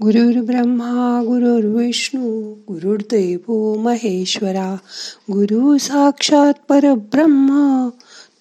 ब्रह्मा 0.00 1.22
गुरुर्विष्णू 1.26 2.54
गुरुर्देव 2.68 3.74
महेश्वरा 3.74 4.76
गुरु 5.32 5.78
साक्षात 5.78 6.52
परब्रह्म 6.68 7.88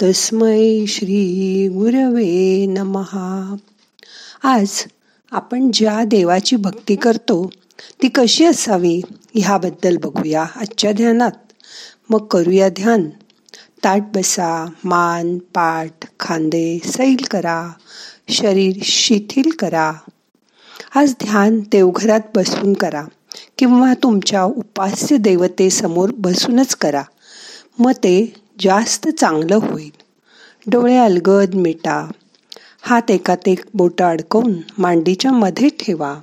तस्मै 0.04 0.86
श्री 0.88 1.68
गुरवे 1.68 2.66
नमहा 2.66 3.56
आज 4.44 4.70
आपण 5.32 5.72
ज्या 5.74 6.04
देवाची 6.04 6.56
भक्ती 6.56 6.96
करतो 6.96 7.50
ती 8.02 8.08
कशी 8.08 8.46
असावी 8.46 9.02
ह्याबद्दल 9.36 9.98
बघूया 9.98 10.44
आजच्या 10.44 10.92
ध्यानात. 10.92 11.54
मग 12.10 12.26
करूया 12.26 12.70
ध्यान. 12.70 13.10
ताट 13.84 14.02
बसा 14.16 14.66
मान 14.84 15.38
पाठ 15.38 16.06
खांदे 16.20 16.80
सैल 16.86 17.24
करा 17.32 17.72
शरीर 18.30 18.76
शिथिल 18.82 19.52
करा 19.60 19.92
आज 20.96 21.14
ध्यान 21.24 21.60
देवघरात 21.60 22.20
बसून 22.36 22.74
करा 22.74 23.04
किंवा 23.58 23.94
तुमच्या 24.04 24.44
उपास्य 24.44 25.18
देवतेसमोर 25.18 26.10
बसूनच 26.18 26.76
करा. 26.76 27.04
मग 27.80 27.92
ते 27.92 28.34
जास्त 28.60 29.10
चांगलं 29.10 29.56
होईल. 29.56 29.92
डोळे 30.68 30.98
अलगद 30.98 31.54
मिटा. 31.54 32.12
हात 32.82 33.12
एकात 33.12 33.50
बोटं 33.74 34.06
अडकवून 34.06 34.54
मांडीच्या 34.78 35.32
मध्ये 35.32 35.70
ठेवा. 35.70 36.20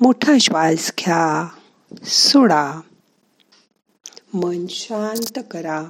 मोठा 0.00 0.38
श्वास 0.40 0.92
घ्या. 0.98 1.48
सोडा. 2.04 2.80
मन 4.34 4.66
शांत 4.70 5.42
करा. 5.50 5.82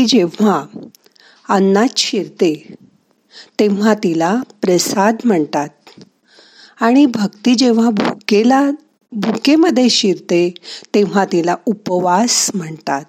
भक्ती 0.00 0.18
जेव्हा 0.18 0.66
अन्नात 1.48 1.98
शिरते 1.98 2.74
तेव्हा 3.60 3.94
तिला 3.94 4.40
प्रसाद 4.62 5.16
म्हणतात. 5.24 5.68
आणि 6.80 7.06
भक्ती 7.06 7.54
जेव्हा 7.54 7.90
भुकेला 7.90 8.70
भुकेमध्ये 9.12 9.90
शिरते 9.90 10.54
तेव्हा 10.94 11.24
तिला 11.24 11.56
उपवास 11.66 12.50
म्हणतात. 12.54 13.04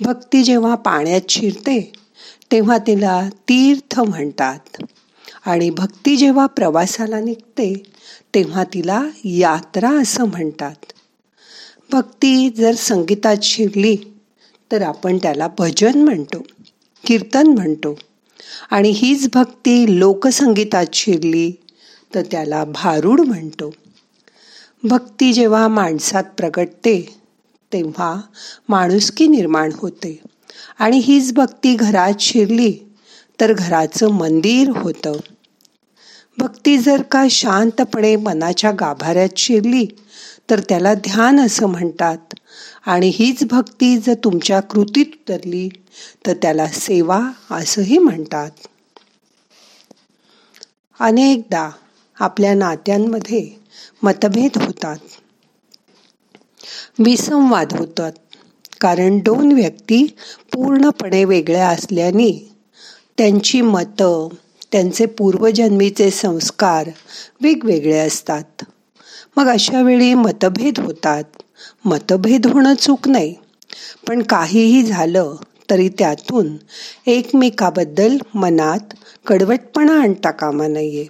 भक्ती 0.00 0.42
जेव्हा 0.42 0.74
पाण्यात 0.74 1.20
शिरते 1.28 1.92
तेव्हा 2.52 2.78
तिला 2.78 3.28
तीर्थ 3.28 4.00
म्हणतात. 4.00 4.82
आणि 5.46 5.70
भक्ती 5.70 6.16
जेव्हा 6.16 6.46
प्रवासाला 6.46 7.20
निघते 7.20 7.82
तेव्हा 8.34 8.64
तिला 8.64 9.06
यात्रा 9.24 9.90
असं 9.90 10.24
म्हणतात. 10.24 10.92
भक्ती 11.92 12.50
जर 12.50 12.74
संगीतात 12.74 13.36
शिरली 13.42 13.96
तर 14.72 14.82
आपण 14.82 15.18
त्याला 15.18 15.48
भजन 15.58 16.02
म्हणतो 16.02 16.42
कीर्तन 17.06 17.46
म्हणतो. 17.46 17.98
आणि 18.70 18.90
हीच 18.90 19.28
भक्ती 19.34 19.98
लोकसंगीतात 19.98 20.86
शिरली 20.92 21.50
तर 22.14 22.22
त्याला 22.30 22.64
भारूड 22.64 23.20
म्हणतो. 23.20 23.70
भक्ती 24.84 25.32
जेव्हा 25.32 25.68
माणसात 25.68 26.24
प्रगटते 26.36 27.18
तेव्हा 27.72 28.20
माणुसकी 28.68 29.26
निर्माण 29.26 29.70
होते. 29.74 30.20
आणि 30.78 30.98
हीच 30.98 31.32
भक्ती 31.32 31.74
घरात 31.74 32.20
शिरली 32.20 32.72
तर 33.40 33.52
घराचं 33.52 34.08
मंदिर 34.08 34.70
होतं. 34.70 35.12
भक्ती 36.38 36.78
जर 36.78 37.02
का 37.02 37.26
शांतपणे 37.30 38.16
मनाच्या 38.16 38.70
गाभाऱ्यात 38.70 39.28
शिरली 39.36 39.86
तर 40.50 40.60
त्याला 40.60 40.94
ध्यान 40.94 41.40
असं 41.40 41.66
म्हणतात 41.66 42.34
आणि 42.86 43.12
हीच 43.14 43.44
भक्ती 43.44 43.98
जर 43.98 44.14
तुमच्या 44.14 44.60
कृतीत 44.60 45.06
उतरली 45.06 45.68
तर 46.26 46.32
त्याला 46.32 46.66
सेवा 46.66 47.20
असंही 47.50 47.98
म्हणतात. 47.98 48.50
अनेकदा 51.00 51.70
आपल्या 52.20 52.54
नात्यांमध्ये 52.54 53.50
मतभेद 54.02 54.62
होतात. 54.62 54.96
विसंवाद 56.98 57.72
होतात. 57.72 58.12
कारण 58.80 59.18
दोन 59.18 59.52
व्यक्ती 59.52 60.16
पूर्णपणे 60.52 61.24
वेगळ्या 61.24 61.68
असल्याने 61.68 62.52
त्यांची 63.18 63.60
मतं 63.60 64.28
त्यांचे 64.72 65.06
पूर्वजन्मीचे 65.06 66.10
संस्कार 66.10 66.88
वेगवेगळे 67.40 67.98
असतात. 67.98 68.64
मग 69.36 69.48
अशा 69.48 69.82
वेळी 69.82 70.14
मतभेद 70.14 70.78
होतात. 70.78 71.24
मतभेद 71.84 72.46
होणं 72.46 72.74
चूक 72.74 73.08
नाही. 73.08 73.34
पण 74.08 74.22
काहीही 74.22 74.82
झालं 74.82 75.36
तरी 75.70 75.88
त्यातून 75.88 76.56
एकमेकाबद्दल 77.06 78.16
मनात 78.34 78.94
कडवटपणा 79.26 80.00
आणता 80.00 80.30
कामा 80.30 80.66
नये. 80.66 81.06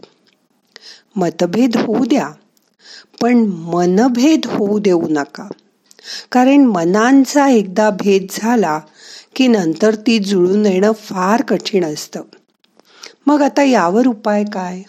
मतभेद 1.16 1.77
होऊ 1.77 2.05
द्या 2.05 2.31
पण 3.21 3.34
मनभेद 3.47 4.41
होऊ 4.47 4.78
देऊ 4.78 5.06
नका. 5.10 5.49
कारण 6.33 6.65
मनांचा 6.65 7.49
एकदा 7.49 7.91
भेद 7.91 8.27
झाला 8.31 8.81
की 9.37 9.47
नंतर 9.47 9.94
ती 9.94 10.19
जुळून 10.19 10.66
येणं 10.66 10.93
फार 10.93 11.43
कठीण 11.43 11.84
असतं. 11.84 12.22
मग 13.27 13.43
आता 13.43 13.62
यावर 13.62 14.06
उपाय 14.06 14.44
काय? 14.44 14.83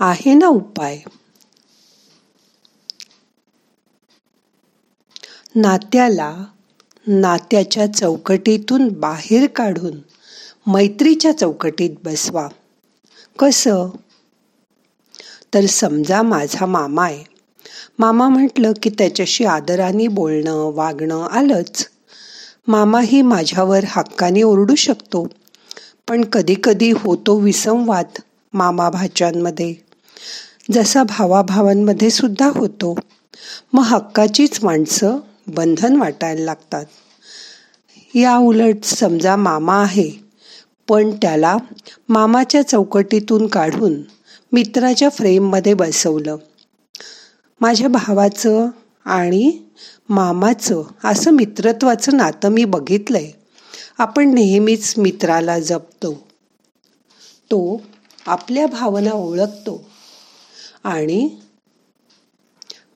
आहे 0.00 0.34
ना 0.34 0.46
उपाय. 0.46 1.00
नात्याला 5.56 6.44
नात्याच्या 7.06 7.92
चौकटीतून 7.92 8.88
बाहेर 8.88 9.46
काढून 9.46 9.92
मैत्रीच्या 10.66 11.38
चौकटीत 11.38 11.90
बसवा. 12.04 12.48
कसं? 13.38 13.88
तर 15.54 15.66
समजा 15.66 16.22
माझा 16.22 16.66
मामा 16.66 17.04
आहे. 17.04 17.24
मामा 17.98 18.28
म्हटलं 18.28 18.72
की 18.82 18.90
त्याच्याशी 18.90 19.44
आदराने 19.44 20.08
बोलणं 20.08 20.72
वागणं 20.74 21.28
आलंच. 21.28 21.88
मामाही 22.66 23.22
माझ्यावर 23.22 23.84
हक्काने 23.86 24.42
ओरडू 24.42 24.74
शकतो. 24.74 25.28
पण 26.08 26.24
कधी 26.24 26.54
कधी 26.64 26.90
होतो 26.90 27.36
विसंवाद 27.36 28.06
मामा 28.52 28.90
भाच्यांमध्ये 28.90 29.74
जसा 30.72 31.02
भावाभावांमध्ये 31.02 32.10
सुद्धा 32.10 32.50
होतो. 32.54 32.94
मग 33.72 33.82
हक्काचीच 33.82 34.64
माणसं 34.64 35.16
बंधन 35.46 35.96
वाटायला 35.96 36.44
लागतात. 36.44 36.84
या 38.14 38.36
उलट 38.36 38.84
समजा 38.84 39.36
मामा 39.36 39.82
आहे 39.82 40.10
पण 40.88 41.10
त्याला 41.10 41.56
मामाच्या 42.08 42.62
चौकटीतून 42.68 43.46
काढून 43.46 44.02
मित्राच्या 44.52 45.08
फ्रेममध्ये 45.08 45.74
बसवलं. 45.74 46.36
माझ्या 47.60 47.88
भावाचं 47.88 48.68
आणि 49.04 49.58
मामाचं 50.08 50.82
असं 51.04 51.30
मित्रत्वाचं 51.30 52.16
नातं 52.16 52.48
मी 52.48 52.64
बघितलंय. 52.64 53.30
आपण 53.98 54.34
नेहमीच 54.34 54.94
मित्राला 54.98 55.58
जपतो. 55.58 56.12
तो 57.50 57.82
आपल्या 58.26 58.66
भावना 58.66 59.10
ओळखतो 59.10 59.90
आणि 60.84 61.36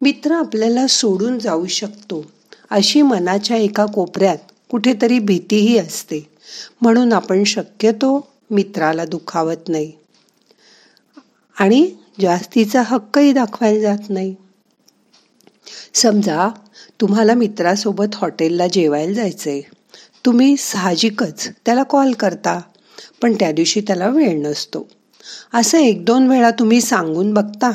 मित्र 0.02 0.32
आपल्याला 0.32 0.86
सोडून 0.86 1.38
जाऊ 1.38 1.66
शकतो. 1.66 2.24
अशी 2.70 3.02
मनाच्या 3.02 3.56
एका 3.56 3.86
कोपऱ्यात 3.86 4.38
कुठेतरी 4.70 5.18
भीतीही 5.18 5.78
असते. 5.78 6.30
म्हणून 6.80 7.12
आपण 7.12 7.44
शक्यतो 7.44 8.28
मित्राला 8.50 9.04
दुखावत 9.04 9.68
नाही. 9.68 9.92
आणि 11.60 11.90
जास्तीचा 12.20 12.82
हक्कही 12.86 13.32
दाखवायला 13.32 13.80
जात 13.80 14.10
नाही. 14.10 14.34
समजा 15.94 16.48
तुम्हाला 17.00 17.34
मित्रासोबत 17.34 18.14
हॉटेलला 18.14 18.66
जेवायला 18.66 19.12
जायचंय. 19.12 19.60
तुम्ही 20.24 20.56
साहजिकच 20.56 21.48
त्याला 21.66 21.82
कॉल 21.82 22.12
करता 22.12 22.60
पण 23.22 23.34
त्या 23.34 23.52
दिवशी 23.52 23.80
त्याला 23.80 24.08
वेळ 24.08 24.42
नसतो. 24.42 24.88
असं 25.54 25.78
एक 25.78 26.04
दोन 26.04 26.28
वेळा 26.28 26.50
तुम्ही 26.50 26.80
सांगून 26.80 27.34
बघता 27.34 27.70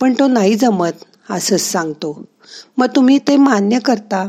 पण 0.00 0.14
तो 0.18 0.26
नाही 0.26 0.54
जमत 0.54 1.04
असंच 1.30 1.60
सांगतो. 1.60 2.24
मग 2.78 2.86
तुम्ही 2.96 3.18
ते 3.18 3.36
मान्य 3.36 3.78
करता 3.78 4.28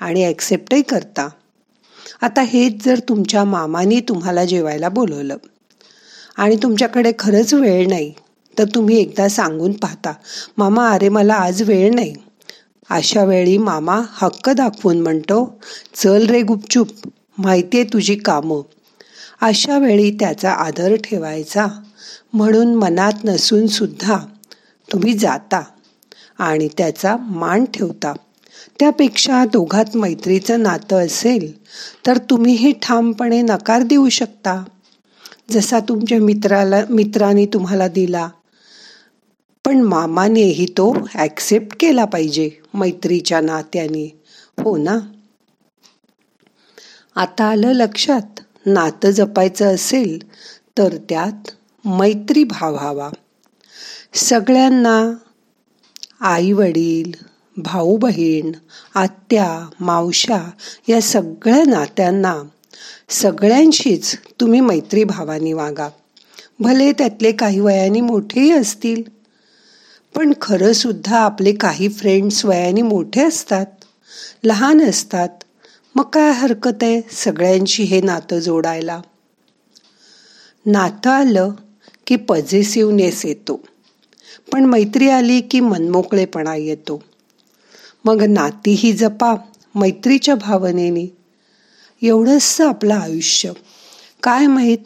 आणि 0.00 0.24
ॲक्सेप्टही 0.24 0.82
करता. 0.82 1.28
आता 2.22 2.42
हेच 2.42 2.84
जर 2.84 2.98
तुमच्या 3.08 3.44
मामानी 3.44 4.00
तुम्हाला 4.00 4.44
जेवायला 4.44 4.88
बोलवलं 4.88 5.36
आणि 6.36 6.56
तुमच्याकडे 6.62 7.12
खरंच 7.18 7.54
वेळ 7.54 7.88
नाही 7.88 8.12
तर 8.58 8.64
तुम्ही 8.64 8.98
एकदा 8.98 9.28
सांगून 9.28 9.72
पाहता 9.72 10.12
मामा 10.58 10.88
अरे 10.88 11.08
मला 11.08 11.34
आज 11.34 11.62
वेळ 11.62 11.94
नाही. 11.94 12.14
अशा 12.90 13.24
वेळी 13.24 13.58
मामा 13.58 14.00
हक्क 14.12 14.50
दाखवून 14.50 15.00
म्हणतो 15.00 15.58
चल 15.94 16.26
रे 16.26 16.42
गुपचूप 16.42 16.88
माहितीये 17.38 17.84
तुझी 17.84 18.14
कामं. 18.14 18.60
अशा 19.40 19.78
वेळी 19.78 20.10
त्याचा 20.10 20.50
आदर 20.50 20.94
ठेवायचा. 20.94 21.66
म्हणून 22.32 22.74
मनात 22.74 23.24
नसून 23.24 23.66
सुद्धा 23.66 24.16
तुम्ही 24.92 25.12
जाता. 25.14 25.62
आणि 26.38 26.68
त्याचा 26.78 27.16
मान 27.16 27.64
ठेवता. 27.64 28.12
त्यापेक्षा 28.80 29.44
दोघात 29.44 29.84
मैत्रीचं 29.94 30.62
नातं 30.62 31.06
असेल 31.06 31.62
तर 32.06 32.18
तुम्हीही 32.18 32.72
ठामपणे 32.72 33.42
नकार 33.42 33.82
देऊ 33.82 34.08
शकता. 34.08 34.64
जसा 35.50 35.80
तुमच्या 35.80 36.18
मित्राला 36.18 36.80
मित्राने 36.90 37.46
तुम्हाला 37.46 37.88
दिला. 37.88 38.28
पण 39.66 39.80
मामानेही 39.80 40.66
तो 40.66 41.08
ऍक्सेप्ट 41.14 41.76
केला 41.80 42.04
पाहिजे 42.04 42.50
मैत्रीच्या 42.74 43.40
नात्याने. 43.40 44.20
हो 44.64 44.76
ना? 44.76 44.98
आता 47.16 47.44
आलं 47.44 47.72
लक्षात 47.72 48.40
नातं 48.66 49.10
जपायचं 49.10 49.74
असेल 49.74 50.32
तर 50.78 50.96
त्यात 51.08 51.50
मैत्री 51.86 52.44
भाव 52.44 52.76
हवा 52.76 53.10
सगळ्यांना 54.14 55.12
आई 56.20 56.52
वडील 56.52 57.12
भाऊ 57.56 57.96
बहीण 57.96 58.52
आत्या 58.94 59.68
मावशा 59.80 60.50
या 60.88 61.02
सगळ्या 61.02 61.64
नात्यांना 61.64 62.42
सगळ्यांशीच 63.08 64.16
तुम्ही 64.40 64.60
मैत्री 64.60 65.04
भावानी 65.04 65.52
वागा. 65.52 65.88
भले 66.60 66.92
त्यातले 66.92 67.32
काही 67.32 67.60
वयाने 67.60 68.00
मोठेही 68.00 68.52
असतील 68.52 69.02
पण 70.14 70.32
खरंसुद्धा 70.42 71.18
आपले 71.18 71.52
काही 71.52 71.88
फ्रेंड्स 71.88 72.44
वयाने 72.44 72.82
मोठे 72.82 73.24
असतात 73.24 73.66
लहान 74.44 74.80
असतात. 74.80 75.28
मग 75.94 76.04
काय 76.04 76.30
हरकत 76.30 76.82
आहे 76.82 77.00
सगळ्यांशी 77.12 77.82
हे 77.82 78.00
नातं 78.00 78.38
जोडायला? 78.38 79.00
नातं 80.66 81.10
आलं 81.10 81.50
की 82.06 82.16
पॉझिटिव्हनेस 82.16 83.26
येतो. 83.26 83.60
पण 84.52 84.64
मैत्री 84.64 85.10
आली 85.10 85.40
की 85.40 85.60
मनमोकळेपणा 85.60 86.54
येतो. 86.54 87.02
मग 88.04 88.22
नातीही 88.22 88.92
जपा 88.92 89.34
मैत्रीच्या 89.74 90.34
भावनेने. 90.34 91.16
एवढंच 92.02 92.60
आपलं 92.60 92.94
आयुष्य. 92.94 93.52
काय 94.22 94.46
माहीत? 94.46 94.78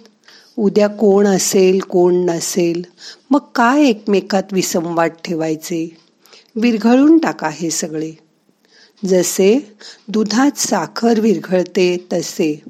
उद्या 0.58 0.88
कोण 0.88 1.26
असेल 1.26 1.80
कोण 1.80 2.14
नसेल? 2.14 2.82
मग 3.30 3.38
काय 3.54 3.82
एकमेकात 3.82 4.42
विसंवाद 4.52 5.10
ठेवायचे? 5.24 5.96
विरघळून 6.56 7.18
टाका 7.18 7.48
हे 7.52 7.70
सगळे. 7.70 8.12
जसे 9.04 9.76
दुधात 10.08 10.58
साखर 10.58 11.20
विरघळते 11.20 12.06
तसे. 12.12 12.62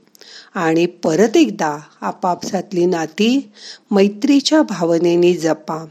आणि 0.54 0.86
परत 0.86 1.36
एकदा 1.36 1.78
आपापसातली 2.00 2.86
नाती 2.86 3.50
मैत्रीच्या 3.90 4.62
भावनेने 4.62 5.34
जपा. 5.34 5.84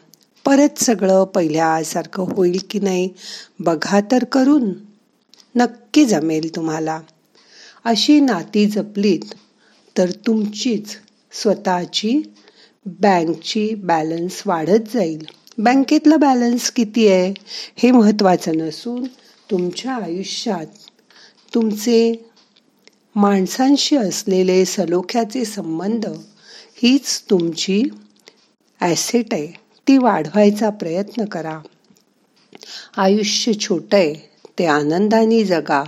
परत 0.45 0.77
सगळं 0.77 1.23
पहिल्यासारखं 1.23 2.33
होईल 2.35 2.59
की 2.69 2.79
नाही 2.79 3.09
बघा 3.59 3.99
तर 4.11 4.23
करून. 4.23 4.71
नक्की 5.55 6.05
जमेल 6.05 6.55
तुम्हाला. 6.55 6.99
अशी 7.83 8.19
नाती 8.19 8.65
जपलीत 8.65 9.33
तर 9.95 10.11
तुमचीच 10.27 10.95
स्वतःची 11.31 12.21
बँकची 12.85 13.73
बॅलन्स 13.75 14.41
वाढत 14.45 14.93
जाईल. 14.93 15.25
बँकेतला 15.57 16.17
बॅलन्स 16.17 16.71
किती 16.71 17.07
आहे 17.07 17.33
हे 17.77 17.91
महत्त्वाचं 17.91 18.57
नसून 18.57 19.03
तुमच्या 19.49 19.95
आयुष्यात 19.95 20.89
तुमचे 21.53 22.13
माणसांशी 23.15 23.95
असलेले 23.95 24.63
सलोख्याचे 24.65 25.45
संबंध 25.45 26.05
हीच 26.75 27.21
तुमची 27.29 27.83
ॲसेट 28.81 29.33
आहे. 29.33 29.60
ती 29.87 29.97
वाढवायचा 29.97 30.69
प्रयत्न 30.69 31.25
करा. 31.25 31.59
आयुष्य 32.97 33.53
छोट 33.53 33.95
आहे 33.95 34.13
ते 34.59 34.65
आनंदाने 34.65 35.43
जगा. 35.43 35.83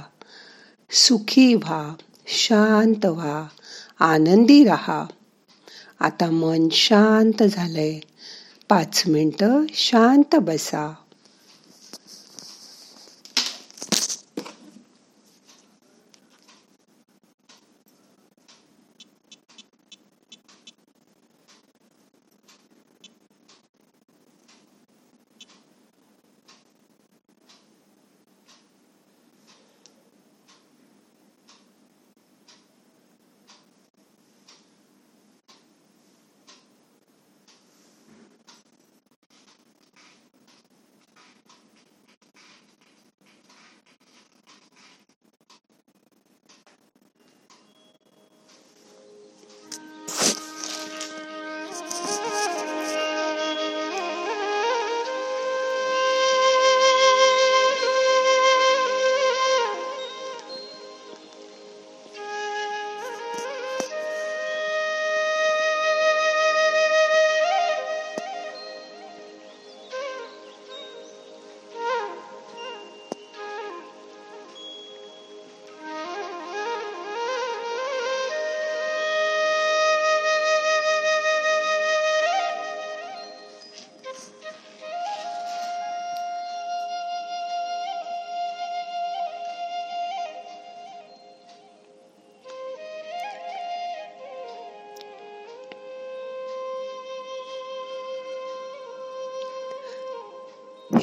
सुखी 0.92 1.56
व्हा 1.56 1.94
शांत 2.28 3.06
व्हा 3.06 3.48
आनंदी 4.00 4.64
राहा. 4.64 5.06
आता 6.00 6.30
मन 6.30 6.70
शांत 6.72 7.44
झालंय. 7.44 8.00
पाच 8.70 9.04
मिनटं 9.08 9.66
शांत 9.74 10.36
बसा. 10.36 10.96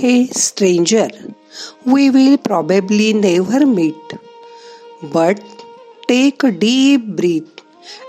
Hey, 0.00 0.28
stranger, 0.28 1.10
we 1.84 2.08
will 2.08 2.38
probably 2.38 3.12
never 3.12 3.66
meet. 3.66 4.12
But 5.02 5.42
take 6.08 6.42
a 6.42 6.50
deep 6.50 7.02
breath 7.18 7.60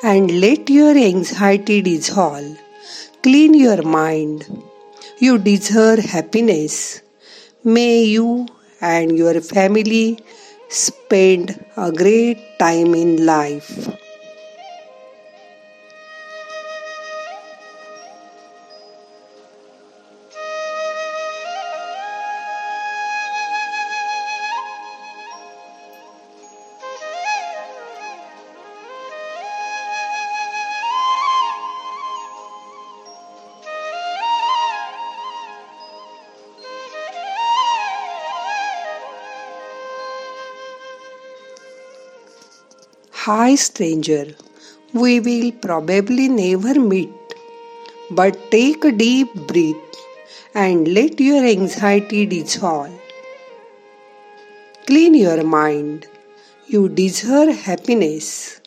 and 0.02 0.40
let 0.40 0.70
your 0.70 0.96
anxiety 0.98 1.82
dissolve. 1.82 2.58
Clean 3.24 3.54
your 3.54 3.82
mind. 3.82 4.46
You 5.20 5.38
deserve 5.38 6.00
happiness. 6.00 7.02
May 7.66 8.04
you 8.04 8.48
and 8.80 9.18
your 9.18 9.42
family 9.42 10.20
spend 10.70 11.60
a 11.76 11.92
great 11.92 12.40
time 12.58 12.96
in 12.96 13.26
life. 13.26 13.70
Hi, 43.24 43.54
stranger. 43.54 44.36
We 44.94 45.20
will 45.20 45.52
probably 45.52 46.28
never 46.28 46.74
meet. 46.80 47.36
But 48.10 48.50
take 48.50 48.84
a 48.84 48.92
deep 48.92 49.36
breath 49.46 50.00
and 50.56 50.88
let 50.88 51.20
your 51.20 51.46
anxiety 51.46 52.26
dissolve. 52.26 53.00
Clean 54.88 55.14
your 55.14 55.44
mind. 55.44 56.08
You 56.66 56.90
deserve 56.90 57.56
happiness. 57.56 58.60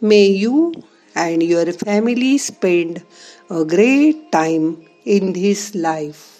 May 0.00 0.26
you 0.26 0.72
and 1.14 1.40
your 1.40 1.72
family 1.72 2.36
spend 2.38 3.04
a 3.48 3.64
great 3.64 4.32
time 4.32 4.88
in 5.04 5.34
this 5.34 5.72
life. 5.76 6.33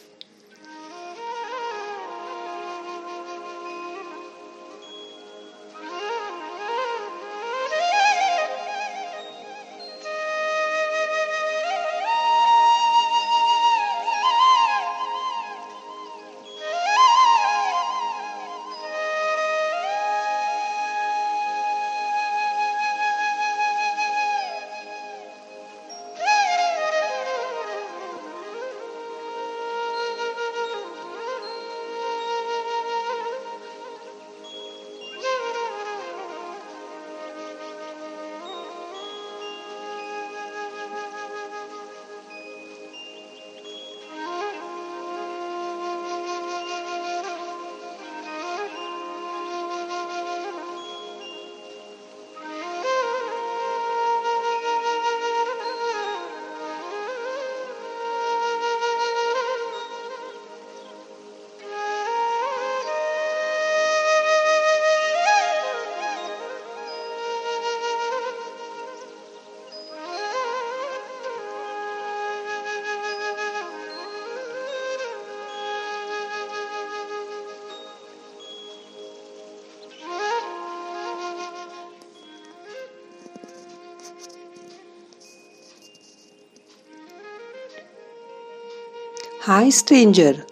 Hi, 89.47 89.69
stranger. 89.69 90.47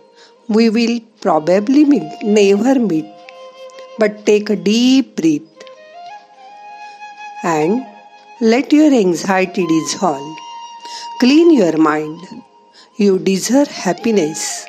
We 0.48 0.68
will 0.68 1.00
probably 1.22 1.86
meet, 1.86 2.22
never 2.22 2.78
meet. 2.78 3.06
But 3.98 4.26
take 4.26 4.50
a 4.50 4.56
deep 4.56 5.16
breath 5.16 5.62
and 7.42 7.86
let 8.42 8.70
your 8.70 8.92
anxiety 8.92 9.66
dissolve. 9.66 10.36
Clean 11.20 11.54
your 11.54 11.78
mind. 11.78 12.20
You 12.98 13.18
deserve 13.18 13.68
happiness. 13.68 14.66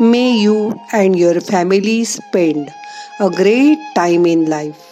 May 0.00 0.38
you 0.38 0.80
and 0.94 1.18
your 1.18 1.38
family 1.42 2.04
spend 2.04 2.72
a 3.20 3.28
great 3.28 3.78
time 3.94 4.24
in 4.24 4.46
life. 4.46 4.89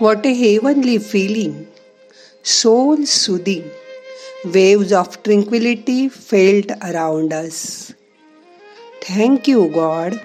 What 0.00 0.26
a 0.26 0.34
heavenly 0.34 0.98
feeling, 0.98 1.68
soul 2.42 3.06
soothing. 3.06 3.70
Waves 4.44 4.92
of 4.92 5.22
tranquility 5.22 6.08
felt 6.08 6.70
around 6.82 7.32
us. 7.32 7.92
Thank 9.02 9.48
you, 9.48 9.68
God. 9.68 10.20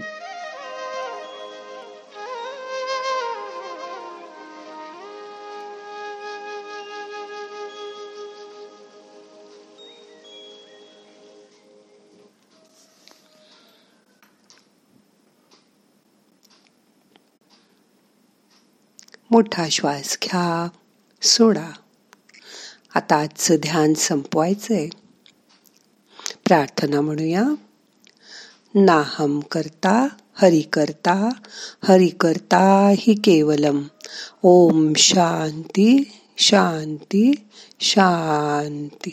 मोठा 19.36 19.70
श्वास 19.70 20.18
घ्या 20.24 20.68
सोडा. 21.22 21.72
आता 22.96 23.16
आजचं 23.16 23.56
ध्यान 23.56 23.94
संपवायचंय. 23.94 24.90
प्रार्थना 26.46 27.02
म्हणूया. 27.02 27.44
नाहम 28.76 29.40
करता 29.40 30.08
हरि 30.34 30.62
करता 30.62 31.30
हरि 31.84 32.08
करता 32.08 32.94
हि 32.98 33.14
केवलम. 33.14 33.84
ओम 34.44 34.94
शांती 34.94 36.12
शांती 36.38 37.34
शांती. 37.80 39.12